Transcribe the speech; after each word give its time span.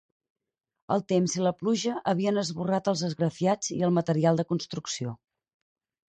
El 0.93 1.01
temps 1.11 1.33
i 1.39 1.43
la 1.47 1.51
pluja 1.57 1.91
havien 2.11 2.41
esborrat 2.43 2.89
els 2.91 3.03
esgrafiats 3.07 3.69
i 3.75 3.77
el 3.89 3.93
material 3.99 4.41
de 4.41 4.47
construcció. 4.53 5.13